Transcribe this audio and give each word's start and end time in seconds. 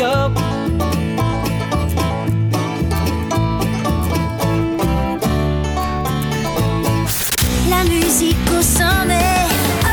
La 0.00 0.08
musique 7.84 8.36
au 8.48 8.62
sommet. 8.62 9.44
Oh, 9.84 9.88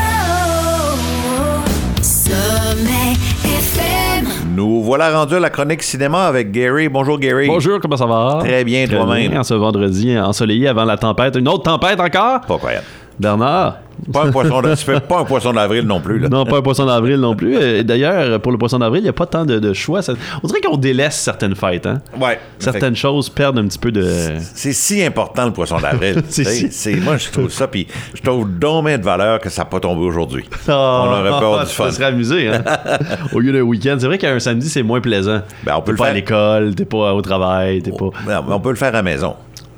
oh, 0.94 0.98
oh. 1.26 2.02
Sommet 2.02 3.16
FM. 3.44 4.28
Nous 4.56 4.82
voilà 4.82 5.10
rendus 5.10 5.34
à 5.34 5.40
la 5.40 5.50
chronique 5.50 5.82
cinéma 5.82 6.26
avec 6.26 6.52
Gary. 6.52 6.88
Bonjour 6.88 7.18
Gary. 7.18 7.48
Bonjour, 7.48 7.78
comment 7.78 7.98
ça 7.98 8.06
va? 8.06 8.38
Très 8.40 8.64
bien, 8.64 8.86
toi-même. 8.86 9.28
bien, 9.28 9.40
En 9.40 9.44
ce 9.44 9.52
vendredi 9.52 10.18
ensoleillé 10.18 10.68
avant 10.68 10.86
la 10.86 10.96
tempête. 10.96 11.36
Une 11.36 11.48
autre 11.48 11.64
tempête 11.64 12.00
encore? 12.00 12.40
Pas 12.40 12.56
croyable. 12.56 12.86
Bernard? 13.18 13.78
Pas 14.12 14.26
un 14.26 14.30
poisson 14.30 14.62
tu 14.62 14.76
fais 14.76 15.00
pas 15.00 15.18
un 15.18 15.24
poisson 15.24 15.52
d'avril 15.52 15.82
non 15.84 16.00
plus. 16.00 16.20
Là. 16.20 16.28
Non, 16.28 16.44
pas 16.46 16.58
un 16.58 16.62
poisson 16.62 16.86
d'avril 16.86 17.16
non 17.16 17.34
plus. 17.34 17.56
Et 17.60 17.82
D'ailleurs, 17.82 18.40
pour 18.40 18.52
le 18.52 18.58
poisson 18.58 18.78
d'avril, 18.78 19.00
il 19.00 19.02
n'y 19.02 19.08
a 19.08 19.12
pas 19.12 19.26
tant 19.26 19.44
de, 19.44 19.58
de 19.58 19.72
choix. 19.72 20.02
Ça- 20.02 20.12
On 20.40 20.46
dirait 20.46 20.60
qu'on 20.60 20.76
délaisse 20.76 21.16
certaines 21.16 21.56
fêtes. 21.56 21.84
Hein? 21.84 22.00
Ouais. 22.16 22.38
Certaines 22.60 22.94
choses 22.94 23.28
perdent 23.28 23.58
un 23.58 23.66
petit 23.66 23.78
peu 23.80 23.90
de... 23.90 24.06
C'est 24.54 24.72
si 24.72 25.02
important 25.02 25.46
le 25.46 25.52
poisson 25.52 25.78
d'avril. 25.80 26.22
Si- 26.28 26.94
moi, 27.02 27.16
je 27.16 27.28
trouve 27.30 27.50
ça, 27.50 27.66
puis 27.66 27.88
je 28.14 28.22
trouve 28.22 28.48
dommage 28.48 29.00
de 29.00 29.04
valeur 29.04 29.40
que 29.40 29.48
ça 29.48 29.62
n'a 29.62 29.66
pas 29.66 29.80
tombé 29.80 30.02
aujourd'hui. 30.06 30.44
Oh, 30.68 30.70
On 30.72 31.18
aurait 31.18 31.30
peur 31.40 31.58
du 31.64 31.66
ça 31.72 31.84
fun. 31.84 31.90
serait 31.90 32.04
amusé, 32.06 32.48
hein? 32.48 32.62
Au 33.34 33.40
lieu 33.40 33.52
d'un 33.52 33.62
week-end. 33.62 33.96
C'est 33.98 34.06
vrai 34.06 34.18
qu'un 34.18 34.38
samedi, 34.38 34.68
c'est 34.68 34.84
moins 34.84 35.00
plaisant. 35.00 35.40
Ben, 35.64 35.74
on 35.76 35.80
peut 35.82 35.90
le 35.90 35.96
pas 35.96 36.04
faire. 36.04 36.12
à 36.12 36.16
l'école, 36.16 36.74
t'es 36.76 36.84
pas 36.84 37.12
au 37.14 37.20
travail, 37.20 37.82
t'es 37.82 37.90
pas... 37.90 38.04
Non, 38.04 38.12
mais 38.46 38.54
On 38.54 38.60
peut 38.60 38.70
le 38.70 38.76
faire 38.76 38.88
à 38.88 38.92
la 38.92 39.02
maison. 39.02 39.34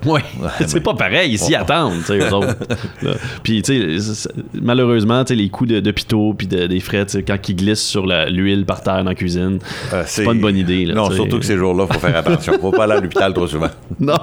Oui, 0.07 0.21
c'est 0.67 0.81
pas 0.81 0.95
pareil, 0.95 1.33
ici 1.33 1.55
attendent, 1.55 1.99
tu 1.99 2.05
sais, 2.05 2.19
eux 2.19 2.33
autres. 2.35 2.57
Puis, 3.43 3.63
tu 3.63 4.01
sais, 4.01 4.29
malheureusement, 4.55 5.25
tu 5.25 5.29
sais, 5.29 5.35
les 5.35 5.49
coups 5.49 5.71
de, 5.71 5.81
de 5.81 5.91
puis 5.91 6.47
de- 6.47 6.67
des 6.67 6.81
frais, 6.81 7.07
quand 7.27 7.49
ils 7.49 7.57
glissent 7.57 7.83
sur 7.87 8.07
l'huile 8.07 8.65
par 8.65 8.83
terre 8.83 8.99
dans 9.05 9.11
la 9.11 9.15
cuisine, 9.15 9.59
Euh, 9.93 10.03
c'est 10.07 10.25
pas 10.25 10.33
une 10.33 10.41
bonne 10.41 10.57
idée. 10.57 10.85
là, 10.87 10.95
non, 10.95 11.11
surtout 11.11 11.39
que 11.39 11.45
ces 11.45 11.57
jours-là, 11.57 11.87
il 11.89 11.95
faut 11.95 12.01
faire 12.01 12.17
attention. 12.17 12.55
faut 12.61 12.71
pas 12.71 12.85
aller 12.85 12.95
à 12.95 13.01
l'hôpital 13.01 13.33
trop 13.35 13.47
souvent. 13.47 13.69
Non, 14.01 14.15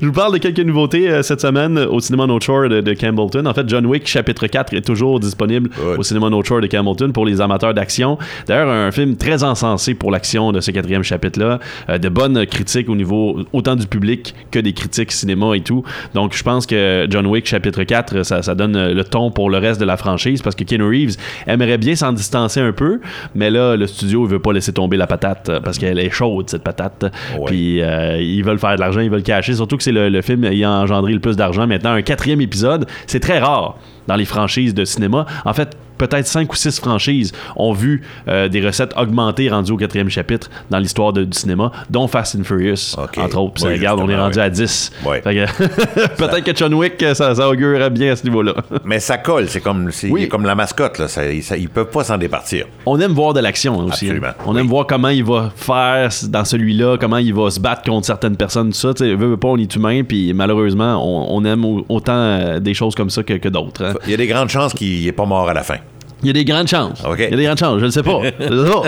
je 0.00 0.06
vous 0.06 0.12
parle 0.12 0.32
de 0.34 0.38
quelques 0.38 0.60
nouveautés 0.60 1.10
euh, 1.10 1.22
cette 1.22 1.40
semaine 1.40 1.76
au 1.78 1.98
cinéma 1.98 2.24
North 2.26 2.44
Shore 2.44 2.68
de, 2.68 2.80
de 2.80 2.92
Campbellton. 2.94 3.46
En 3.46 3.54
fait, 3.54 3.68
John 3.68 3.84
Wick 3.86 4.06
chapitre 4.06 4.46
4 4.46 4.74
est 4.74 4.82
toujours 4.82 5.18
disponible 5.18 5.70
Good. 5.76 5.98
au 5.98 6.02
cinéma 6.04 6.30
North 6.30 6.46
Shore 6.46 6.60
de 6.60 6.68
Campbellton 6.68 7.10
pour 7.10 7.26
les 7.26 7.40
amateurs 7.40 7.74
d'action. 7.74 8.16
D'ailleurs, 8.46 8.68
un 8.68 8.92
film 8.92 9.16
très 9.16 9.42
encensé 9.42 9.94
pour 9.94 10.12
l'action 10.12 10.52
de 10.52 10.60
ce 10.60 10.70
quatrième 10.70 11.02
chapitre-là. 11.02 11.58
Euh, 11.88 11.98
de 11.98 12.08
bonnes 12.08 12.46
critiques 12.46 12.88
au 12.88 12.94
niveau 12.94 13.40
autant 13.52 13.74
du 13.74 13.88
public 13.88 14.34
que 14.52 14.60
des 14.60 14.72
critiques 14.72 15.10
cinéma 15.24 15.56
et 15.56 15.60
tout. 15.60 15.82
Donc, 16.14 16.34
je 16.34 16.42
pense 16.42 16.66
que 16.66 17.06
John 17.10 17.26
Wick 17.26 17.46
chapitre 17.46 17.82
4, 17.82 18.22
ça, 18.22 18.42
ça 18.42 18.54
donne 18.54 18.76
euh, 18.76 18.94
le 18.94 19.04
ton 19.04 19.30
pour 19.30 19.50
le 19.50 19.58
reste 19.58 19.80
de 19.80 19.84
la 19.84 19.96
franchise 19.96 20.42
parce 20.42 20.54
que 20.54 20.64
Keanu 20.64 20.84
Reeves 20.84 21.16
aimerait 21.46 21.78
bien 21.78 21.94
s'en 21.94 22.12
distancer 22.12 22.60
un 22.60 22.72
peu, 22.72 23.00
mais 23.34 23.50
là, 23.50 23.76
le 23.76 23.86
studio 23.86 24.24
veut 24.26 24.38
pas 24.38 24.52
laisser 24.52 24.72
tomber 24.72 24.96
la 24.96 25.06
patate 25.06 25.50
parce 25.64 25.78
qu'elle 25.78 25.98
est 25.98 26.10
chaude, 26.10 26.48
cette 26.50 26.62
patate. 26.62 27.06
Ouais. 27.38 27.44
Puis 27.46 27.82
euh, 27.82 28.20
ils 28.20 28.42
veulent 28.42 28.58
faire 28.58 28.74
de 28.76 28.80
l'argent, 28.80 29.00
ils 29.00 29.10
veulent 29.10 29.22
cacher. 29.22 29.54
Surtout 29.54 29.76
que 29.76 29.82
c'est 29.82 29.92
le, 29.92 30.08
le 30.08 30.22
film 30.22 30.44
ayant 30.44 30.70
engendré 30.70 31.12
le 31.12 31.20
plus 31.20 31.36
d'argent 31.36 31.66
maintenant. 31.66 31.92
Un 31.92 32.02
quatrième 32.02 32.40
épisode, 32.40 32.86
c'est 33.06 33.20
très 33.20 33.38
rare 33.38 33.76
dans 34.06 34.16
les 34.16 34.24
franchises 34.24 34.74
de 34.74 34.84
cinéma. 34.84 35.26
En 35.44 35.52
fait, 35.52 35.76
peut-être 35.96 36.26
cinq 36.26 36.52
ou 36.52 36.56
six 36.56 36.80
franchises 36.80 37.32
ont 37.54 37.72
vu 37.72 38.02
euh, 38.26 38.48
des 38.48 38.60
recettes 38.66 38.92
augmenter 38.96 39.48
rendues 39.48 39.70
au 39.72 39.76
quatrième 39.76 40.08
chapitre 40.10 40.50
dans 40.68 40.78
l'histoire 40.80 41.12
du 41.12 41.26
cinéma, 41.30 41.70
dont 41.88 42.08
Fast 42.08 42.34
and 42.34 42.42
Furious, 42.42 42.96
entre 42.98 43.38
autres. 43.38 43.54
Puis 43.54 43.62
ça, 43.62 43.68
Oui, 43.68 43.74
regarde, 43.76 44.00
on 44.00 44.08
est 44.08 44.16
rendu 44.16 44.38
oui. 44.38 44.44
à 44.44 44.50
10. 44.50 44.92
Ouais. 45.06 45.22
Fait 45.22 45.34
que 45.34 46.06
peut-être 46.16 46.40
que 46.42 46.56
John 46.56 46.74
Wick, 46.74 47.00
ça, 47.14 47.34
ça 47.34 47.48
augurerait 47.48 47.90
bien 47.90 48.12
à 48.12 48.16
ce 48.16 48.24
niveau-là. 48.24 48.54
Mais 48.84 48.98
ça 48.98 49.18
colle, 49.18 49.48
c'est 49.48 49.60
comme, 49.60 49.90
Oui. 50.10 50.28
comme 50.28 50.44
la 50.44 50.56
mascotte. 50.56 50.98
Là. 50.98 51.06
Ça, 51.08 51.22
ça- 51.42 51.56
ils 51.56 51.68
peuvent 51.68 51.90
pas 51.90 52.02
s'en 52.02 52.18
départir. 52.18 52.66
On 52.86 52.98
aime 53.00 53.12
voir 53.12 53.32
de 53.32 53.40
l'action 53.40 53.78
aussi. 53.78 54.06
Absolument. 54.06 54.26
hein. 54.28 54.44
On 54.46 54.56
aime 54.56 54.66
voir 54.66 54.86
comment 54.88 55.08
il 55.10 55.22
va 55.24 55.52
faire 55.54 56.08
dans 56.28 56.44
celui-là, 56.44 56.96
comment 56.98 57.18
il 57.18 57.32
va 57.32 57.50
se 57.50 57.60
battre 57.60 57.82
contre 57.88 58.06
certaines 58.06 58.36
personnes, 58.36 58.72
tout 58.72 58.78
ça. 58.78 58.92
Veut, 58.98 59.14
veut 59.14 59.36
pas, 59.36 59.48
on 59.48 59.56
est 59.58 59.74
humain, 59.76 60.02
puis 60.02 60.32
malheureusement, 60.34 60.96
on, 61.04 61.36
on 61.38 61.44
aime 61.44 61.64
au- 61.64 61.84
autant 61.88 62.12
euh, 62.16 62.58
des 62.58 62.74
choses 62.74 62.96
comme 62.96 63.10
ça 63.10 63.22
que, 63.22 63.34
que 63.34 63.48
d'autres. 63.48 63.84
hein. 63.84 63.93
Il 64.04 64.10
y 64.10 64.14
a 64.14 64.16
des 64.16 64.26
grandes 64.26 64.48
chances 64.48 64.72
qu'il 64.72 65.04
n'est 65.04 65.12
pas 65.12 65.26
mort 65.26 65.48
à 65.48 65.54
la 65.54 65.62
fin. 65.62 65.76
Il 66.22 66.28
y 66.28 66.30
a 66.30 66.32
des 66.32 66.44
grandes 66.44 66.68
chances. 66.68 67.02
Il 67.18 67.22
y 67.22 67.34
a 67.34 67.36
des 67.36 67.44
grandes 67.44 67.58
chances, 67.58 67.80
je 67.80 67.84
ne 67.84 67.90
sais 67.90 68.02
pas. 68.02 68.20
Je 68.40 68.64
sais 68.64 68.70
pas. 68.72 68.82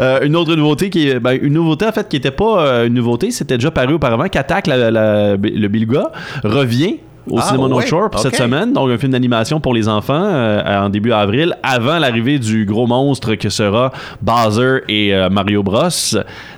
Euh, 0.00 0.20
une 0.22 0.34
autre 0.34 0.54
nouveauté 0.54 0.88
qui 0.88 1.08
est 1.08 1.20
ben, 1.20 1.38
une 1.40 1.52
nouveauté 1.52 1.86
en 1.86 1.92
fait 1.92 2.08
qui 2.08 2.16
n'était 2.16 2.30
pas 2.30 2.64
euh, 2.64 2.86
une 2.86 2.94
nouveauté, 2.94 3.30
c'était 3.30 3.58
déjà 3.58 3.70
paru 3.70 3.94
auparavant 3.94 4.28
qu'Attaque 4.28 4.66
le 4.66 5.68
Bilga 5.68 6.10
revient 6.42 6.96
au 7.30 7.38
Ah, 7.38 7.42
cinéma 7.42 7.68
North 7.68 7.86
Shore 7.86 8.10
pour 8.10 8.20
cette 8.20 8.36
semaine, 8.36 8.72
donc 8.72 8.90
un 8.90 8.98
film 8.98 9.12
d'animation 9.12 9.60
pour 9.60 9.74
les 9.74 9.88
enfants 9.88 10.24
euh, 10.24 10.84
en 10.84 10.88
début 10.88 11.12
avril, 11.12 11.54
avant 11.62 11.98
l'arrivée 11.98 12.38
du 12.38 12.64
gros 12.64 12.86
monstre 12.86 13.34
que 13.34 13.48
sera 13.48 13.92
Bowser 14.20 14.80
et 14.88 15.14
euh, 15.14 15.28
Mario 15.30 15.62
Bros 15.62 15.88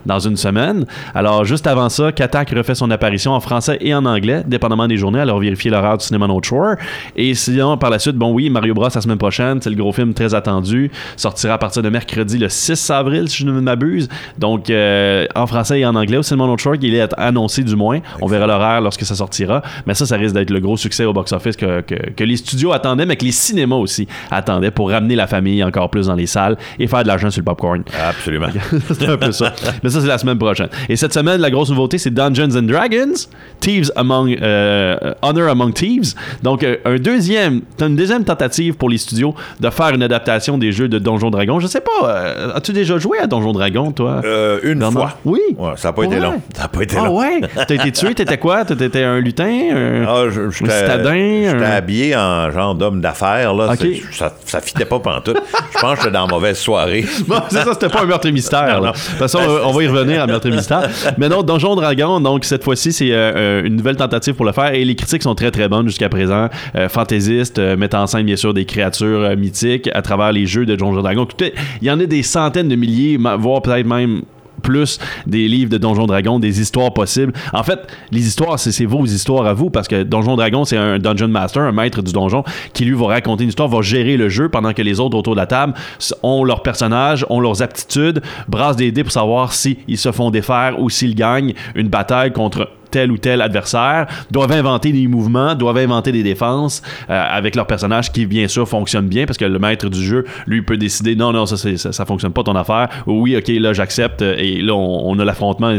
dans 0.07 0.19
une 0.19 0.37
semaine. 0.37 0.85
Alors 1.15 1.45
juste 1.45 1.67
avant 1.67 1.89
ça, 1.89 2.13
qu'Attaque 2.13 2.51
refait 2.51 2.75
son 2.75 2.91
apparition 2.91 3.33
en 3.33 3.41
français 3.41 3.79
et 3.81 3.95
en 3.95 4.05
anglais, 4.05 4.43
dépendamment 4.47 4.89
des 4.89 4.97
journées. 4.97 5.21
Alors 5.21 5.39
vérifiez 5.39 5.71
l'horaire 5.71 5.99
du 5.99 6.05
cinéma 6.05 6.27
North 6.27 6.45
Shore. 6.45 6.75
Et 7.17 7.35
sinon 7.35 7.77
par 7.77 7.91
la 7.91 7.99
suite, 7.99 8.17
bon 8.17 8.33
oui, 8.33 8.51
Mario 8.51 8.75
Bros 8.75 8.89
la 8.95 9.01
semaine 9.01 9.19
prochaine, 9.19 9.61
c'est 9.61 9.71
le 9.71 9.77
gros 9.77 9.93
film 9.93 10.15
très 10.15 10.35
attendu, 10.35 10.91
sortira 11.17 11.55
à 11.55 11.59
partir 11.59 11.83
de 11.83 11.89
mercredi 11.89 12.39
le 12.39 12.49
6 12.49 12.91
avril 12.91 13.29
si 13.29 13.39
je 13.43 13.47
ne 13.47 13.61
m'abuse. 13.61 14.09
Donc 14.39 14.71
euh, 14.71 15.27
en 15.35 15.47
français 15.47 15.81
et 15.81 15.87
en 15.87 15.95
anglais 15.95 16.17
au 16.17 16.23
cinéma 16.23 16.47
North 16.47 16.61
Shore, 16.61 16.77
il 16.81 16.95
est 16.95 17.09
annoncé 17.19 17.63
du 17.63 17.77
moins. 17.77 18.01
On 18.21 18.27
verra 18.27 18.47
l'horaire 18.47 18.81
lorsque 18.81 19.05
ça 19.05 19.15
sortira. 19.15 19.63
Mais 19.87 19.95
ça, 19.95 20.07
ça 20.07 20.17
risque 20.17 20.35
d'être 20.35 20.51
le 20.51 20.61
gros 20.63 20.77
succès 20.77 21.05
au 21.05 21.13
box-office 21.13 21.57
que, 21.57 21.81
que- 21.83 22.11
que 22.13 22.25
les 22.25 22.37
studios 22.37 22.73
attendaient, 22.73 23.05
mais 23.07 23.17
que 23.17 23.25
les 23.25 23.33
cinémas 23.33 23.77
aussi 23.77 24.07
attendaient 24.31 24.71
pour 24.71 24.91
ramener 24.91 25.15
la 25.17 25.27
famille 25.27 25.63
encore 25.63 25.91
plus 25.91 26.07
dans 26.07 26.15
les 26.15 26.27
salles 26.27 26.57
et 26.79 26.87
faire 26.87 27.03
de 27.03 27.09
l'argent 27.09 27.31
sur 27.31 27.41
le 27.41 27.45
popcorn. 27.45 27.83
Absolument. 28.09 28.47
c'est 28.93 29.09
un 29.09 29.17
peu 29.17 29.33
ça. 29.33 29.53
Mais 29.83 29.91
ça, 29.91 30.01
c'est 30.01 30.07
la 30.07 30.19
semaine 30.19 30.39
prochaine. 30.39 30.69
Et 30.89 30.97
cette 30.97 31.13
semaine, 31.13 31.41
la 31.41 31.51
grosse 31.51 31.71
nouveauté, 31.71 31.99
c'est 31.99 32.11
Dungeons 32.11 32.57
and 32.57 32.63
Dragons, 32.63 33.13
Thieves 33.61 33.91
Among, 33.97 34.37
euh, 34.41 34.97
Honor 35.23 35.49
Among 35.51 35.73
Thieves. 35.75 36.15
Donc, 36.43 36.63
euh, 36.63 36.77
un 36.85 36.97
deuxième, 36.97 37.63
une 37.81 37.97
deuxième 37.97 38.25
tentative 38.25 38.75
pour 38.75 38.89
les 38.89 38.99
studios 38.99 39.35
de 39.61 39.71
faire 39.71 39.91
une 39.95 40.03
adaptation 40.03 40.59
des 40.59 40.73
jeux 40.73 40.89
de 40.89 40.99
Donjons 40.99 41.31
Dragons. 41.31 41.61
Je 41.61 41.67
sais 41.67 41.81
pas, 41.81 42.09
euh, 42.09 42.53
as-tu 42.55 42.73
déjà 42.73 42.99
joué 42.99 43.19
à 43.19 43.27
Donjons 43.27 43.53
Dragons, 43.53 43.93
toi? 43.93 44.21
Euh, 44.25 44.61
une 44.63 44.79
Bernard? 44.79 44.93
fois. 45.11 45.19
Oui? 45.25 45.41
Ouais, 45.59 45.73
ça 45.77 45.89
n'a 45.89 45.93
pas 45.93 46.05
été 46.05 46.19
long. 46.21 46.41
Ça 46.55 46.63
n'a 46.63 46.69
pas 46.69 46.83
été 46.83 46.97
Ah 46.99 47.05
long. 47.07 47.19
ouais? 47.19 47.41
T'as 47.67 47.75
été 47.75 47.93
tué? 47.93 48.15
T'étais 48.15 48.39
quoi? 48.39 48.65
T'étais 48.65 49.03
un 49.05 49.19
lutin? 49.21 49.45
Un... 49.73 50.05
Ah, 50.07 50.25
je- 50.31 50.42
citadin, 50.51 51.51
J'étais 51.53 51.65
habillé 51.65 52.17
en 52.17 52.51
genre 52.51 52.75
d'homme 52.75 53.01
d'affaires. 53.01 53.55
Là. 53.55 53.75
Ça, 54.13 54.35
ça 54.45 54.61
fitait 54.61 54.85
pas 54.85 54.99
pantoute. 54.99 55.39
Je 55.75 55.81
pense 55.81 55.99
que 55.99 56.05
j'étais 56.05 56.13
dans 56.13 56.27
mauvaise 56.27 56.59
soirée. 56.59 57.05
Bon, 57.27 57.41
c'est 57.49 57.63
ça, 57.63 57.73
c'était 57.73 57.89
pas 57.89 58.03
un 58.03 58.07
meurtre 58.07 58.27
et 58.27 58.33
mystère. 58.33 58.81
De 58.81 58.89
toute 58.89 58.97
façon, 58.97 59.39
on, 59.39 59.69
on 59.69 59.73
va 59.73 59.83
y 59.83 59.87
revenir 59.87 60.23
à 60.23 60.27
meurtre 60.27 60.49
et 60.49 60.51
mystère. 60.51 60.89
Mais 61.19 61.29
non, 61.29 61.43
Donjon 61.43 61.77
Dragon, 61.77 62.21
donc 62.21 62.45
cette 62.45 62.65
fois-ci, 62.65 62.93
c'est 62.93 63.13
euh, 63.13 63.33
euh, 63.37 63.65
une 63.65 63.77
nouvelle 63.77 63.97
tentative 63.97 64.35
pour 64.35 64.45
le 64.45 64.53
faire 64.53 64.75
et 64.75 64.85
les 64.85 64.95
critiques 64.95 65.23
sont 65.23 65.35
très 65.35 65.51
très 65.51 65.69
bonnes 65.69 65.87
jusqu'à 65.87 66.09
présent. 66.09 66.49
Euh, 66.75 66.89
fantaisiste, 66.89 67.59
euh, 67.59 67.77
met 67.77 67.95
en 67.95 68.07
scène 68.07 68.27
bien 68.27 68.37
sûr 68.37 68.55
des 68.55 68.65
créatures 68.65 69.37
mythiques 69.37 69.89
à 69.95 70.03
travers 70.03 70.33
les 70.33 70.47
jeux 70.47 70.67
de 70.67 70.77
Donjon 70.77 71.03
Dragon. 71.03 71.25
Écoutez, 71.25 71.55
Il 71.81 71.89
y 71.89 71.91
en 71.91 72.01
a 72.01 72.07
des 72.07 72.23
centaines 72.23 72.69
de 72.69 72.77
milliers, 72.77 73.19
voire 73.39 73.63
peut-être 73.63 73.87
même 73.87 74.23
plus 74.63 74.99
des 75.27 75.49
livres 75.49 75.71
de 75.71 75.79
Donjon 75.79 76.07
Dragon, 76.07 76.39
des 76.39 76.61
histoires 76.61 76.95
possibles. 76.95 77.33
En 77.53 77.63
fait, 77.63 77.81
les 78.11 78.27
histoires, 78.27 78.59
c'est 78.59 78.85
vos 78.85 79.05
histoires 79.05 79.47
à 79.47 79.55
vous, 79.55 79.71
parce 79.71 79.89
que 79.89 80.03
Donjon 80.03 80.37
Dragon, 80.37 80.65
c'est 80.65 80.77
un 80.77 80.99
Dungeon 80.99 81.29
Master, 81.29 81.63
un 81.63 81.73
maître 81.73 82.03
du 82.03 82.13
donjon, 82.13 82.45
qui 82.73 82.85
lui 82.85 82.95
va 82.95 83.07
raconter 83.09 83.45
une 83.45 83.51
histoire, 83.51 83.69
va 83.69 83.83
gérer 83.83 84.17
le 84.17 84.29
jeu 84.29 84.49
pendant 84.49 84.73
que 84.73 84.83
les 84.83 85.01
autres 85.01 85.17
autour 85.17 85.35
de 85.35 85.41
la 85.41 85.47
table 85.47 85.75
ont 86.23 86.45
leurs 86.45 86.63
personnages, 86.63 87.27
ont 87.29 87.41
leurs 87.41 87.63
aptitudes, 87.63 88.23
brassent 88.49 88.77
des 88.77 88.93
dés 88.93 89.05
pour 89.05 89.13
savoir 89.13 89.53
s'ils 89.53 89.77
se 89.97 90.13
font 90.13 90.31
défaire 90.31 90.81
ou 90.81 90.91
s'ils 90.91 91.15
gagnent 91.15 91.55
une 91.75 91.89
bataille 91.89 92.33
contre 92.33 92.71
tel 92.93 93.11
ou 93.11 93.19
tel 93.19 93.41
adversaire, 93.41 94.07
doivent 94.31 94.53
inventer 94.53 94.93
des 94.93 95.09
mouvements, 95.09 95.57
doivent 95.57 95.79
inventer 95.79 96.13
des 96.13 96.23
défenses 96.23 96.83
euh, 97.11 97.25
avec 97.31 97.57
leur 97.57 97.67
personnage 97.67 98.13
qui, 98.13 98.27
bien 98.27 98.47
sûr, 98.47 98.69
fonctionne 98.69 99.09
bien 99.09 99.27
parce 99.27 99.39
que 99.39 99.45
le 99.45 99.59
maître 99.59 99.89
du 99.89 100.05
jeu, 100.05 100.25
lui, 100.47 100.63
peut 100.63 100.77
décider 100.77 101.17
non, 101.17 101.33
non, 101.33 101.47
ça, 101.47 101.57
ça, 101.57 102.05
fonctionne 102.05 102.33
pas 102.33 102.45
ton 102.45 102.55
affaire. 102.55 102.89
Ou 103.07 103.23
oui, 103.23 103.37
ok, 103.37 103.49
là, 103.49 103.73
j'accepte 103.73 104.23
euh, 104.23 104.37
et 104.39 104.61
là, 104.61 104.75
on, 104.75 105.11
on 105.11 105.19
a 105.19 105.25
l'affrontement 105.25 105.71
et. 105.71 105.79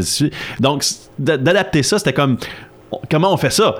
Donc, 0.60 0.84
d'adapter 1.18 1.82
ça, 1.82 1.98
c'était 1.98 2.12
comme 2.12 2.36
comment 3.10 3.32
on 3.32 3.36
fait 3.36 3.50
ça? 3.50 3.76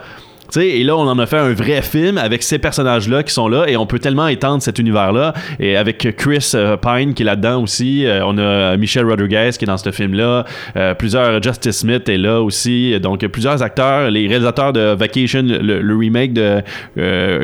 Tu 0.52 0.61
sais, 0.61 0.69
et 0.69 0.85
là, 0.85 0.96
on 0.96 1.08
en 1.08 1.19
a 1.19 1.26
fait 1.26 1.38
un 1.38 1.52
vrai 1.52 1.81
film 1.81 2.19
avec 2.19 2.43
ces 2.43 2.58
personnages-là 2.58 3.23
qui 3.23 3.32
sont 3.32 3.49
là 3.49 3.64
et 3.67 3.76
on 3.76 3.87
peut 3.87 3.99
tellement 3.99 4.29
étendre 4.29 4.62
cet 4.62 4.79
univers-là. 4.79 5.32
Et 5.58 5.76
avec 5.76 6.14
Chris 6.17 6.52
euh, 6.55 6.76
Pine 6.76 7.14
qui 7.14 7.23
est 7.23 7.26
là-dedans 7.26 7.62
aussi, 7.62 8.05
euh, 8.05 8.25
on 8.26 8.37
a 8.38 8.76
Michelle 8.76 9.06
Rodriguez 9.06 9.50
qui 9.58 9.64
est 9.64 9.67
dans 9.67 9.79
ce 9.79 9.91
film-là, 9.91 10.44
euh, 10.76 10.94
plusieurs, 10.94 11.43
Justice 11.43 11.79
Smith 11.79 12.08
est 12.08 12.19
là 12.19 12.43
aussi, 12.43 12.99
donc 13.00 13.26
plusieurs 13.26 13.62
acteurs, 13.62 14.11
les 14.11 14.29
réalisateurs 14.29 14.73
de 14.73 14.94
Vacation, 14.94 15.43
le, 15.43 15.81
le 15.81 15.96
remake 15.96 16.35
de 16.35 16.62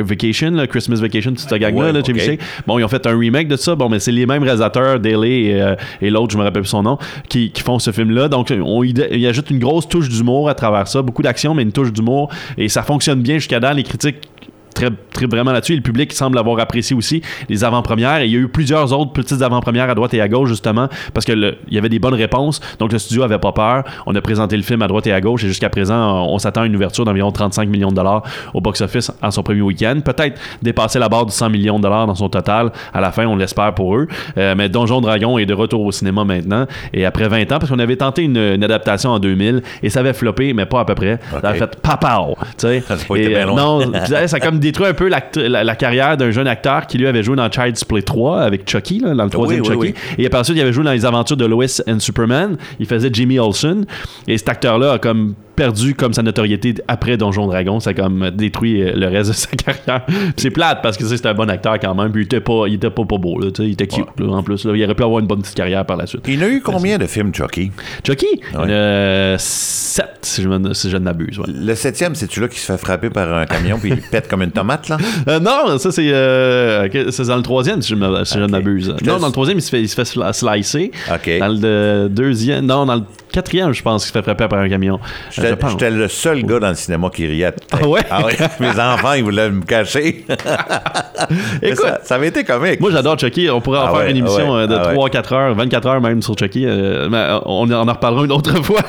Vacation, 0.02 0.50
là, 0.50 0.67
Christmas 0.67 0.97
Vacation, 0.97 1.31
toute 1.31 1.41
cette 1.41 1.58
gang-là, 1.58 1.87
Ouais, 1.87 1.93
là, 1.93 2.00
Jimmy 2.05 2.20
ok. 2.20 2.26
Shea. 2.26 2.38
Bon, 2.67 2.79
ils 2.79 2.85
ont 2.85 2.88
fait 2.88 3.06
un 3.06 3.19
remake 3.19 3.49
de 3.49 3.56
ça, 3.56 3.75
bon, 3.75 3.88
mais 3.88 3.99
c'est 3.99 4.12
les 4.12 4.26
mêmes 4.26 4.43
réalisateurs, 4.43 5.00
Daly 5.00 5.49
et, 5.49 5.75
et 6.02 6.11
l'autre, 6.11 6.32
je 6.32 6.38
me 6.38 6.43
rappelle 6.43 6.62
plus 6.62 6.69
son 6.69 6.82
nom, 6.82 6.99
qui, 7.29 7.50
qui 7.50 7.62
font 7.62 7.79
ce 7.79 7.91
film-là. 7.93 8.29
Donc, 8.29 8.52
on 8.62 8.85
y, 8.85 8.91
y 8.91 9.26
ajoute 9.26 9.50
une 9.50 9.58
grosse 9.58 9.88
touche 9.88 10.08
d'humour 10.08 10.49
à 10.49 10.55
travers 10.55 10.87
ça, 10.87 11.00
beaucoup 11.00 11.23
d'action, 11.23 11.55
mais 11.55 11.62
une 11.62 11.73
touche 11.73 11.93
d'humour, 11.93 12.31
et 12.58 12.69
ça 12.69 12.82
fonctionne 12.91 13.23
bien 13.23 13.37
jusqu'à 13.37 13.61
dans 13.61 13.73
les 13.73 13.85
critiques 13.85 14.29
très, 14.81 14.91
très 15.12 15.27
vraiment 15.27 15.53
là-dessus. 15.53 15.73
Et 15.73 15.77
le 15.77 15.82
public 15.82 16.12
semble 16.12 16.38
avoir 16.38 16.59
apprécié 16.61 16.97
aussi 16.97 17.23
les 17.49 17.65
avant-premières. 17.65 18.21
Et 18.21 18.27
il 18.27 18.32
y 18.32 18.37
a 18.37 18.38
eu 18.38 18.49
plusieurs 18.49 18.93
autres 18.99 19.12
petites 19.12 19.43
avant-premières 19.43 19.88
à 19.91 19.94
droite 19.94 20.15
et 20.15 20.21
à 20.21 20.29
gauche, 20.29 20.49
justement, 20.49 20.88
parce 21.15 21.27
que 21.27 21.32
le- 21.32 21.56
il 21.69 21.75
y 21.75 21.79
avait 21.79 21.88
des 21.88 21.99
bonnes 21.99 22.15
réponses. 22.15 22.61
Donc 22.79 22.93
le 22.93 22.99
studio 22.99 23.23
avait 23.23 23.38
pas 23.38 23.53
peur. 23.53 23.85
On 24.06 24.15
a 24.15 24.21
présenté 24.21 24.56
le 24.56 24.62
film 24.62 24.82
à 24.82 24.88
droite 24.88 25.06
et 25.06 25.12
à 25.12 25.21
gauche. 25.21 25.44
Et 25.44 25.49
jusqu'à 25.49 25.69
présent, 25.71 26.25
on 26.29 26.38
s'attend 26.38 26.62
à 26.62 26.67
une 26.67 26.75
ouverture 26.77 27.05
d'environ 27.05 27.31
35 27.32 27.69
millions 27.69 27.91
de 27.91 27.94
dollars 27.97 28.23
au 28.55 28.61
box-office 28.61 29.12
en 29.23 29.31
son 29.31 29.43
premier 29.43 29.61
week-end. 29.62 29.99
Peut-être 30.05 30.38
dépasser 30.62 30.99
la 30.99 31.09
barre 31.09 31.26
de 31.26 31.31
100 31.31 31.50
millions 31.50 31.79
de 31.79 31.83
dollars 31.83 32.06
dans 32.06 32.15
son 32.15 32.29
total 32.29 32.71
à 32.93 33.00
la 33.00 33.12
fin, 33.12 33.26
on 33.26 33.37
l'espère 33.37 33.75
pour 33.75 33.97
eux. 33.97 34.06
Euh, 34.38 34.55
mais 34.56 34.69
Donjon 34.69 35.00
Dragon 35.00 35.38
est 35.38 35.47
de 35.47 35.55
retour 35.55 35.83
au 35.83 35.93
cinéma 35.93 36.25
maintenant. 36.25 36.67
Et 36.93 37.05
après 37.05 37.29
20 37.29 37.43
ans, 37.53 37.59
parce 37.59 37.69
qu'on 37.71 37.79
avait 37.79 37.97
tenté 37.97 38.23
une, 38.23 38.37
une 38.37 38.65
adaptation 38.65 39.11
en 39.11 39.19
2000 39.19 39.62
et 39.83 39.91
ça 39.91 40.00
avait 40.00 40.12
floppé, 40.12 40.53
mais 40.53 40.67
pas 40.67 40.81
à 40.81 40.85
peu 40.85 40.94
près. 40.94 41.19
Ça 41.31 41.49
avait 41.49 41.59
fait 41.59 41.76
papao. 41.81 42.37
Ça 42.56 42.69
a 42.69 42.73
pas 42.81 43.17
été 43.17 43.25
Et, 43.25 43.29
bien 43.29 43.38
euh, 43.41 43.47
loin. 43.47 43.56
non, 43.87 43.93
ça 44.06 44.37
a 44.37 44.41
comme 44.41 44.59
détruit 44.71 44.89
un 44.89 44.95
peu 44.95 45.09
la, 45.09 45.65
la 45.65 45.77
carrière 45.77 46.17
d'un 46.17 46.31
jeune 46.31 46.47
acteur 46.49 46.87
qui 46.87 46.99
lui 46.99 47.07
avait 47.07 47.23
joué 47.23 47.37
dans 47.37 47.51
Child's 47.51 47.85
Play 47.85 48.03
3 48.03 48.41
avec 48.41 48.69
Chucky, 48.69 49.01
là, 49.01 49.15
dans 49.15 49.25
le 49.25 49.31
troisième 49.31 49.61
oui, 49.61 49.67
Chucky. 49.67 49.79
oui. 49.79 49.95
Et 50.19 50.29
par 50.29 50.41
la 50.41 50.45
suite, 50.45 50.57
il 50.57 50.61
avait 50.63 50.73
joué 50.73 50.85
dans 50.85 50.93
les 50.93 51.05
aventures 51.05 51.37
de 51.37 51.47
Lois 51.47 51.83
and 51.89 51.99
Superman. 52.01 52.57
Il 52.79 52.87
faisait 52.87 53.11
Jimmy 53.13 53.39
Olsen. 53.39 53.85
Et 54.27 54.39
cet 54.39 54.49
acteur-là 54.49 54.93
a 54.93 54.99
comme 54.99 55.35
perdu 55.61 55.95
comme 55.95 56.15
sa 56.15 56.23
notoriété 56.23 56.75
après 56.89 57.19
Donjon 57.19 57.47
Dragon. 57.47 57.81
Ça 57.81 57.91
a 57.91 57.93
comme 57.95 58.31
détruit 58.31 58.83
euh, 58.83 58.93
le 58.95 59.09
reste 59.09 59.29
de 59.29 59.35
sa 59.35 59.49
carrière. 59.57 60.07
C'est 60.37 60.51
plate 60.51 60.81
parce 60.83 60.97
que 60.97 61.05
c'est 61.05 61.27
un 61.27 61.35
bon 61.35 61.51
acteur 61.51 61.79
quand 61.79 61.95
même. 61.95 62.11
Puis 62.12 62.23
il 62.23 62.25
était 62.25 62.41
pas, 62.41 62.65
il 62.67 62.75
était 62.75 62.89
pas, 62.89 63.05
pas 63.05 63.19
beau. 63.19 63.39
Là, 63.39 63.49
il 63.59 63.73
était 63.73 63.87
cute 63.87 64.07
là, 64.19 64.29
en 64.33 64.43
plus. 64.43 64.65
Là. 64.65 64.73
Il 64.75 64.83
aurait 64.85 64.95
pu 64.95 65.03
avoir 65.03 65.21
une 65.21 65.27
bonne 65.27 65.43
petite 65.43 65.55
carrière 65.57 65.85
par 65.85 65.99
la 65.99 66.07
suite. 66.07 66.23
Il 66.29 66.43
a 66.43 66.49
eu 66.49 66.62
combien 66.62 66.97
de 66.97 67.05
films, 67.07 67.35
Chucky? 67.35 67.71
Chucky, 68.07 68.27
Ouais. 68.55 69.37
si 69.39 70.43
je, 70.43 70.49
me- 70.49 70.73
si 70.73 70.89
je 70.89 70.97
ne 70.97 71.03
m'abuse. 71.05 71.39
ouais. 71.39 71.45
Le 71.49 71.75
septième, 71.75 72.15
c'est-tu 72.15 72.41
là 72.41 72.49
qui 72.49 72.59
se 72.59 72.65
fait 72.73 72.79
frapper 72.79 73.11
par 73.11 73.33
un 73.37 73.45
camion 73.47 73.79
puis 73.79 73.91
il 73.91 74.01
pète 74.01 74.29
comme 74.29 74.43
une 74.43 74.53
tomate, 74.53 74.89
là? 74.89 74.97
Euh, 75.29 75.39
non, 75.39 75.77
ça 75.79 75.93
c'est 75.93 76.11
euh, 76.12 76.89
c'est 77.11 77.27
dans 77.27 77.37
le 77.37 77.43
troisième 77.43 77.83
si 77.83 77.91
je, 77.95 78.25
si 78.25 78.39
ne 78.39 78.47
m'abuse. 78.47 78.95
Non, 79.05 79.19
dans 79.19 79.27
le 79.27 79.33
troisième 79.33 79.59
il 79.59 79.62
se 79.62 79.69
fait, 79.71 79.83
il 79.83 79.89
se 79.89 79.95
fait 79.95 80.03
sli- 80.05 80.33
slicer. 80.33 80.91
Dans 81.39 81.49
le 81.49 81.61
euh, 81.65 82.09
deuxième, 82.09 82.65
non, 82.67 82.87
dans 82.87 82.95
le 82.97 83.03
quatrième 83.32 83.73
je 83.73 83.82
pense 83.82 84.03
qu'il 84.03 84.09
se 84.09 84.12
fait 84.12 84.23
frapper 84.23 84.49
par 84.49 84.59
un 84.61 84.69
camion. 84.69 84.99
Euh, 85.38 85.55
J'étais 85.69 85.91
le 85.91 86.09
seul 86.09 86.43
gars 86.44 86.59
dans 86.61 86.69
le 86.71 86.75
cinéma 86.75 87.11
qui 87.11 87.27
riait. 87.27 87.53
Ah 87.73 87.87
ouais? 87.87 88.00
Ah 88.11 88.25
ouais? 88.25 88.37
Mes 88.61 88.71
enfants, 88.81 89.12
ils 89.15 89.23
voulaient 89.25 89.50
me 89.50 89.62
cacher. 89.62 90.25
Écoute, 91.62 91.85
ça, 91.85 92.00
ça 92.03 92.15
avait 92.17 92.29
été 92.29 92.44
comique. 92.44 92.81
moi 92.81 92.91
j'adore 92.91 93.19
Chucky. 93.19 93.49
On 93.50 93.61
pourrait 93.61 93.79
en 93.79 93.87
Ah 93.87 93.91
faire 93.91 93.99
ouais, 94.00 94.11
une 94.11 94.17
émission 94.19 94.55
ah 94.55 94.56
ouais, 94.56 94.62
euh, 94.62 94.67
de 94.67 94.75
ah 94.75 94.94
ouais. 94.94 95.09
3-4 95.11 95.35
heures, 95.35 95.55
24 95.55 95.87
heures 95.87 96.00
même 96.00 96.23
sur 96.23 96.37
Chucky. 96.38 96.65
euh, 96.67 97.09
mais 97.11 97.27
on 97.47 97.71
en 97.71 97.85
reparlera 97.85 98.25
une 98.25 98.32
autre 98.32 98.53
fois. 98.62 98.81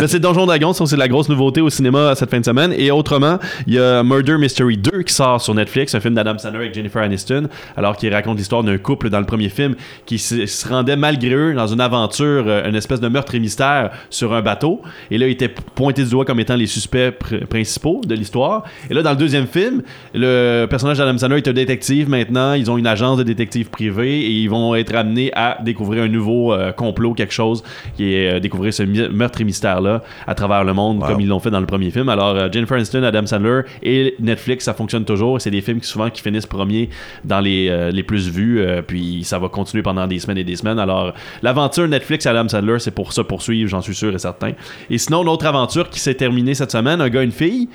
mais 0.00 0.06
c'est 0.06 0.20
Donjon 0.20 0.46
Dragon, 0.46 0.72
c'est 0.72 0.96
la 0.96 1.08
grosse 1.08 1.28
nouveauté 1.28 1.60
au 1.60 1.70
cinéma 1.70 2.14
cette 2.14 2.30
fin 2.30 2.40
de 2.40 2.44
semaine. 2.44 2.72
Et 2.76 2.90
autrement, 2.90 3.38
il 3.66 3.74
y 3.74 3.78
a 3.78 4.02
Murder 4.02 4.36
Mystery 4.38 4.76
2 4.76 5.02
qui 5.02 5.14
sort 5.14 5.40
sur 5.40 5.54
Netflix, 5.54 5.94
un 5.94 6.00
film 6.00 6.14
d'Adam 6.14 6.36
Sandler 6.38 6.58
avec 6.58 6.74
Jennifer 6.74 7.02
Aniston, 7.02 7.48
alors 7.76 7.96
qu'il 7.96 8.12
raconte 8.12 8.38
l'histoire 8.38 8.62
d'un 8.62 8.78
couple 8.78 9.10
dans 9.10 9.20
le 9.20 9.26
premier 9.26 9.48
film 9.48 9.74
qui 10.06 10.18
se, 10.18 10.68
rendait 10.68 10.96
malgré 10.96 11.34
eux 11.34 11.54
dans 11.54 11.66
une 11.66 11.80
aventure, 11.80 12.46
une 12.66 12.74
espèce 12.74 13.00
de 13.00 13.08
meurtre 13.08 13.34
et 13.40 13.42
mystère 13.42 13.90
sur 14.10 14.32
un 14.32 14.42
bateau. 14.42 14.80
Et 15.10 15.18
là, 15.18 15.26
ils 15.26 15.32
étaient 15.32 15.48
pointés 15.74 16.04
du 16.04 16.10
doigt 16.10 16.24
comme 16.24 16.40
étant 16.40 16.56
les 16.56 16.66
suspects 16.66 17.10
pr- 17.20 17.46
principaux 17.46 18.00
de 18.06 18.14
l'histoire. 18.14 18.64
Et 18.90 18.94
là, 18.94 19.02
dans 19.02 19.10
le 19.10 19.16
deuxième 19.16 19.46
film, 19.46 19.82
le 20.14 20.66
personnage 20.66 20.98
d'Adam 20.98 21.16
Sandler 21.18 21.38
est 21.38 21.48
un 21.48 21.52
détective 21.52 22.08
maintenant. 22.08 22.52
Ils 22.54 22.70
ont 22.70 22.76
une 22.78 22.86
agence 22.86 23.18
de 23.18 23.22
détectives 23.22 23.70
privés 23.70 24.20
et 24.20 24.30
ils 24.30 24.48
vont 24.48 24.74
être 24.74 24.94
amenés 24.94 25.30
à 25.34 25.58
découvrir 25.62 26.04
un 26.04 26.08
nouveau 26.08 26.52
euh, 26.52 26.72
complot, 26.72 27.14
quelque 27.14 27.32
chose 27.32 27.62
qui 27.96 28.14
est 28.14 28.36
euh, 28.36 28.40
découvrir 28.40 28.72
ce 28.74 28.82
meurtre 28.82 29.40
et 29.40 29.44
mystère-là 29.44 30.02
à 30.26 30.34
travers 30.34 30.64
le 30.64 30.72
monde, 30.74 30.98
Wow. 31.00 31.06
comme 31.08 31.20
ils 31.20 31.28
l'ont 31.28 31.38
fait 31.40 31.50
dans 31.50 31.60
le 31.60 31.66
premier 31.66 31.90
film. 31.90 32.08
Alors, 32.08 32.36
euh, 32.36 32.48
Jennifer 32.52 32.76
Aniston, 32.76 33.02
Adam 33.02 33.24
Sandler 33.26 33.62
et 33.82 34.14
Netflix, 34.20 34.64
ça 34.64 34.74
fonctionne 34.74 35.04
toujours. 35.04 35.40
C'est 35.40 35.50
des 35.50 35.60
films 35.60 35.80
qui 35.80 35.86
souvent 35.88 36.10
qui 36.10 36.20
finissent 36.22 36.46
premiers 36.46 36.90
dans 37.24 37.40
les, 37.40 37.68
euh, 37.68 37.90
les 37.90 38.02
plus 38.02 38.28
vus, 38.28 38.60
puis 38.86 39.22
ça 39.24 39.38
va 39.38 39.48
continuer 39.48 39.82
pendant 39.82 40.06
des 40.06 40.18
semaines 40.18 40.38
et 40.38 40.44
des 40.44 40.56
semaines. 40.56 40.78
Alors, 40.78 41.14
l'aventure 41.42 41.86
Netflix 41.88 42.26
Adam 42.26 42.48
Sandler, 42.48 42.78
c'est 42.78 42.90
pour 42.90 43.12
ça 43.12 43.24
poursuivre, 43.30 43.70
j'en 43.70 43.80
suis 43.80 43.94
sûr 43.94 44.12
et 44.12 44.18
certain. 44.18 44.52
Et 44.90 44.98
sinon, 44.98 45.22
l'autre 45.22 45.46
aventure 45.46 45.88
qui 45.88 46.00
s'est 46.00 46.14
terminée 46.14 46.54
cette 46.54 46.72
semaine, 46.72 47.00
un 47.00 47.08
gars, 47.08 47.22
une 47.22 47.30
fille. 47.32 47.68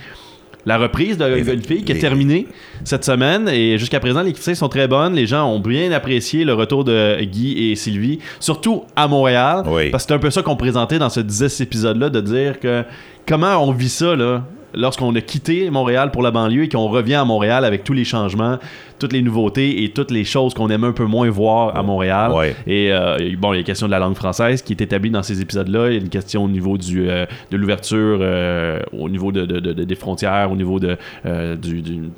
La 0.66 0.78
reprise 0.80 1.18
de 1.18 1.24
gars, 1.24 1.54
une 1.54 1.63
fille 1.63 1.84
qui 1.84 1.92
est 1.92 2.00
terminée 2.00 2.48
cette 2.84 3.06
semaine 3.06 3.48
et 3.48 3.78
jusqu'à 3.78 4.00
présent 4.00 4.24
les 4.24 4.34
critiques 4.34 4.56
sont 4.56 4.68
très 4.68 4.88
bonnes. 4.88 5.13
Les 5.13 5.28
gens 5.28 5.48
ont 5.48 5.60
bien 5.60 5.92
apprécié 5.92 6.44
le 6.44 6.56
retour 6.56 6.84
de 6.84 7.22
Guy 7.22 7.69
et 7.69 7.75
Sylvie, 7.75 8.18
surtout 8.40 8.84
à 8.96 9.07
Montréal. 9.07 9.63
Oui. 9.68 9.92
Parce 9.92 10.06
que 10.06 10.10
c'est 10.10 10.16
un 10.16 10.19
peu 10.19 10.31
ça 10.31 10.42
qu'on 10.42 10.56
présentait 10.56 10.98
dans 10.98 11.12
ce 11.12 11.19
10 11.19 11.62
épisode-là, 11.62 12.10
de 12.10 12.19
dire 12.19 12.60
que 12.60 12.84
comment 13.28 13.57
on 13.63 13.72
vit 13.72 13.90
ça 13.90 14.16
là, 14.16 14.44
lorsqu'on 14.75 15.13
a 15.16 15.22
quitté 15.22 15.69
Montréal 15.69 16.12
pour 16.12 16.22
la 16.22 16.31
banlieue 16.31 16.63
et 16.63 16.69
qu'on 16.69 16.88
revient 16.88 17.16
à 17.16 17.25
Montréal 17.25 17.66
avec 17.66 17.83
tous 17.83 17.94
les 17.94 18.04
changements, 18.06 18.57
toutes 19.00 19.13
les 19.13 19.22
nouveautés 19.22 19.83
et 19.83 19.89
toutes 19.89 20.12
les 20.12 20.24
choses 20.24 20.54
qu'on 20.54 20.69
aime 20.69 20.83
un 20.83 20.92
peu 20.92 21.06
moins 21.06 21.30
voir 21.30 21.75
à 21.77 21.83
Montréal. 21.83 22.31
Ouais. 22.31 22.56
Et 22.68 22.92
euh, 22.92 23.18
bon, 23.38 23.54
il 23.54 23.57
y 23.57 23.60
a 23.60 23.62
la 23.62 23.66
question 23.66 23.88
de 23.88 23.92
la 23.92 24.00
langue 24.00 24.16
française 24.16 24.62
qui 24.62 24.74
est 24.74 24.81
établie 24.81 25.10
dans 25.10 25.24
ces 25.24 25.42
épisodes-là. 25.42 25.89
Il 25.89 25.94
y 25.94 25.98
a 25.98 26.01
une 26.01 26.10
question 26.10 26.44
au 26.45 26.50
niveau 26.50 26.77
du, 26.77 27.10
euh, 27.10 27.25
de 27.51 27.57
l'ouverture, 27.57 28.19
euh, 28.22 28.80
au 28.98 29.10
niveau 29.10 29.31
de, 29.31 29.45
de- 29.45 29.60
de- 29.60 29.83
des 29.83 29.95
frontières, 29.95 30.50
au 30.51 30.56
niveau 30.56 30.80
de, 30.80 30.98
du, 31.56 31.81
du- 31.81 32.10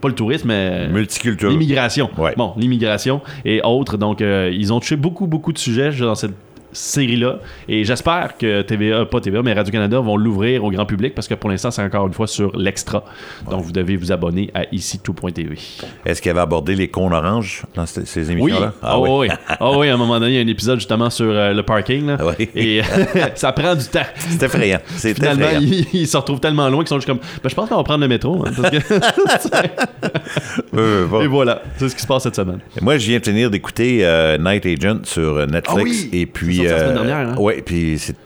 pas 0.00 0.08
le 0.08 0.14
tourisme, 0.14 0.48
mais 0.48 0.86
Multiculturel. 0.88 1.52
l'immigration. 1.52 2.08
Ouais. 2.16 2.34
Bon, 2.36 2.52
l'immigration 2.56 3.20
et 3.44 3.60
autres. 3.64 3.96
Donc, 3.96 4.20
euh, 4.22 4.48
ils 4.52 4.72
ont 4.72 4.78
touché 4.78 4.94
beaucoup, 4.96 5.26
beaucoup 5.26 5.52
de 5.52 5.58
sujets 5.58 5.90
dans 5.90 6.14
cette 6.14 6.34
série-là. 6.72 7.38
Et 7.68 7.84
j'espère 7.84 8.36
que 8.38 8.62
TVA, 8.62 9.04
pas 9.06 9.20
TVA, 9.20 9.42
mais 9.42 9.52
Radio-Canada 9.52 10.00
vont 10.00 10.16
l'ouvrir 10.16 10.64
au 10.64 10.70
grand 10.70 10.86
public 10.86 11.14
parce 11.14 11.28
que 11.28 11.34
pour 11.34 11.50
l'instant, 11.50 11.70
c'est 11.70 11.82
encore 11.82 12.06
une 12.06 12.12
fois 12.12 12.26
sur 12.26 12.56
l'extra. 12.56 13.04
Donc, 13.50 13.62
vous 13.62 13.72
devez 13.72 13.96
vous 13.96 14.12
abonner 14.12 14.50
à 14.54 14.64
ici 14.72 14.98
tout.tv. 14.98 15.56
Est-ce 16.04 16.20
qu'il 16.22 16.30
avait 16.30 16.40
abordé 16.40 16.74
les 16.74 16.88
cons 16.88 17.12
oranges 17.12 17.62
dans 17.74 17.86
ces, 17.86 18.04
ces 18.06 18.26
Oui. 18.26 18.32
émissions-là? 18.32 18.72
Ah 18.82 18.98
oui. 19.00 19.28
Ah 19.48 19.76
oui, 19.78 19.88
à 19.88 19.94
un 19.94 19.96
moment 19.96 20.18
donné, 20.18 20.32
il 20.32 20.36
y 20.36 20.38
a 20.38 20.42
un 20.42 20.46
épisode 20.46 20.78
justement 20.78 21.10
sur 21.10 21.26
euh, 21.30 21.52
le 21.52 21.62
parking. 21.62 22.06
là. 22.06 22.16
Ah 22.20 22.24
oui. 22.38 22.48
Et 22.54 22.82
ça 23.34 23.52
prend 23.52 23.74
du 23.74 23.84
temps. 23.86 24.00
C'est 24.16 24.42
effrayant. 24.42 24.78
C'est 24.96 25.14
Finalement, 25.14 25.46
effrayant. 25.46 25.60
ils, 25.92 26.00
ils 26.00 26.08
se 26.08 26.16
retrouvent 26.16 26.40
tellement 26.40 26.68
loin 26.68 26.80
qu'ils 26.80 26.88
sont 26.88 26.96
juste 26.96 27.06
comme 27.08 27.18
ben, 27.42 27.48
je 27.48 27.54
pense 27.54 27.68
qu'on 27.68 27.76
va 27.76 27.82
prendre 27.84 28.00
le 28.00 28.08
métro. 28.08 28.44
hein, 28.46 28.50
parce 28.56 28.70
que- 28.70 28.82
Euh, 30.74 31.06
bon. 31.06 31.20
Et 31.22 31.26
voilà, 31.26 31.62
c'est 31.76 31.88
ce 31.88 31.94
qui 31.94 32.02
se 32.02 32.06
passe 32.06 32.22
cette 32.24 32.36
semaine. 32.36 32.58
Moi, 32.80 32.98
je 32.98 33.06
viens 33.08 33.18
de 33.18 33.24
finir 33.24 33.50
d'écouter 33.50 34.04
euh, 34.04 34.38
Night 34.38 34.64
Agent 34.66 35.00
sur 35.04 35.36
euh, 35.36 35.46
Netflix. 35.46 35.70
Ah 35.78 35.82
oui! 35.82 36.08
Et 36.12 36.26
puis. 36.26 36.61
Sorti 36.68 36.72
la 36.72 36.78
semaine 36.78 36.90
euh, 36.90 37.04
dernière, 37.04 37.28
hein? 37.28 37.36
Ouais, 37.38 37.62
puis 37.62 37.98
c'est 37.98 38.16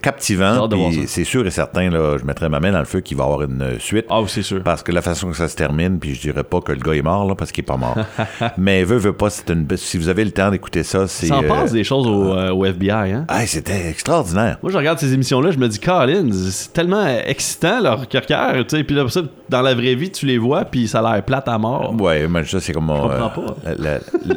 captivant. 0.00 0.68
c'est 1.06 1.24
sûr 1.24 1.46
et 1.46 1.50
certain, 1.50 1.90
là, 1.90 2.18
je 2.18 2.24
mettrai 2.24 2.48
ma 2.48 2.60
main 2.60 2.72
dans 2.72 2.78
le 2.78 2.84
feu 2.84 3.00
qu'il 3.00 3.16
va 3.16 3.24
y 3.24 3.26
avoir 3.26 3.42
une 3.42 3.62
euh, 3.62 3.78
suite. 3.78 4.06
Ah, 4.10 4.20
oui, 4.20 4.28
c'est 4.28 4.42
sûr. 4.42 4.62
Parce 4.62 4.82
que 4.82 4.92
la 4.92 5.02
façon 5.02 5.30
que 5.30 5.36
ça 5.36 5.48
se 5.48 5.56
termine, 5.56 5.98
puis 5.98 6.14
je 6.14 6.20
dirais 6.20 6.44
pas 6.44 6.60
que 6.60 6.72
le 6.72 6.78
gars 6.78 6.92
est 6.92 7.02
mort, 7.02 7.26
là, 7.26 7.34
parce 7.34 7.52
qu'il 7.52 7.62
est 7.62 7.66
pas 7.66 7.76
mort. 7.76 7.96
Mais 8.58 8.84
veut, 8.84 8.98
veut 8.98 9.12
pas, 9.12 9.30
c'est 9.30 9.50
une. 9.50 9.66
Si 9.76 9.98
vous 9.98 10.08
avez 10.08 10.24
le 10.24 10.30
temps 10.30 10.50
d'écouter 10.50 10.82
ça, 10.82 11.06
c'est. 11.06 11.26
Ça 11.26 11.38
en 11.38 11.44
euh, 11.44 11.48
passe 11.48 11.72
des 11.72 11.84
choses 11.84 12.06
au, 12.06 12.34
euh, 12.34 12.50
au 12.50 12.64
FBI. 12.64 12.90
Hein? 12.90 13.24
ah, 13.28 13.46
c'était 13.46 13.88
extraordinaire. 13.88 14.58
Moi, 14.62 14.70
je 14.70 14.76
regarde 14.76 14.98
ces 14.98 15.12
émissions-là, 15.12 15.50
je 15.50 15.58
me 15.58 15.68
dis, 15.68 15.78
Colin, 15.78 16.28
c'est 16.32 16.72
tellement 16.72 17.06
excitant 17.06 17.80
leur 17.80 18.08
carrière. 18.08 18.64
tu 18.66 18.76
sais. 18.76 18.84
Puis 18.84 18.94
là, 18.94 19.08
ça, 19.08 19.22
dans 19.48 19.62
la 19.62 19.74
vraie 19.74 19.94
vie, 19.94 20.10
tu 20.10 20.26
les 20.26 20.38
vois, 20.38 20.64
puis 20.64 20.88
ça 20.88 21.00
a 21.00 21.14
l'air 21.14 21.22
plate 21.22 21.48
à 21.48 21.58
mort. 21.58 21.94
Ouais, 21.98 22.26
mais 22.28 22.44
ça, 22.44 22.60
c'est 22.60 22.72
comme. 22.72 22.86
mon, 22.86 23.00
comprends 23.00 23.30
pas. 23.30 23.54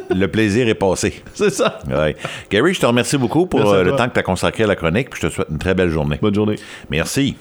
le, 0.09 0.27
plaisir 0.27 0.67
est 0.67 0.75
passé. 0.75 1.23
C'est 1.33 1.49
ça. 1.49 1.79
Ouais. 1.89 2.15
Gary, 2.49 2.73
je 2.73 2.79
te 2.79 2.85
remercie 2.85 3.06
beaucoup 3.15 3.45
pour 3.45 3.61
Merci 3.61 3.75
euh, 3.75 3.83
le 3.83 3.95
temps 3.95 4.09
que 4.09 4.13
tu 4.13 4.19
as 4.19 4.23
consacré 4.23 4.65
à 4.65 4.67
la 4.67 4.75
chronique, 4.75 5.09
puis 5.09 5.21
je 5.21 5.27
te 5.27 5.33
souhaite 5.33 5.47
une 5.49 5.59
très 5.59 5.73
belle 5.73 5.89
journée. 5.89 6.19
Bonne 6.21 6.35
journée. 6.35 6.55
Merci. 6.89 7.37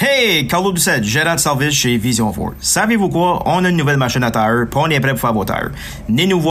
Hey, 0.00 0.46
Carlo 0.46 0.70
Doucette, 0.70 1.02
gérant 1.02 1.34
de 1.34 1.40
service 1.40 1.74
chez 1.74 1.96
Vision 1.96 2.32
Ford. 2.32 2.52
Savez-vous 2.60 3.08
quoi? 3.08 3.42
On 3.46 3.64
a 3.64 3.68
une 3.68 3.76
nouvelle 3.76 3.96
machine 3.96 4.22
à 4.22 4.30
tailleur, 4.30 4.68
puis 4.70 4.80
on 4.80 4.86
est 4.86 5.00
prêt 5.00 5.10
pour 5.10 5.20
faire 5.20 5.32
vos 5.32 5.44
tailleurs. 5.44 5.72
Venez 6.08 6.28
nous 6.28 6.38
voir 6.38 6.46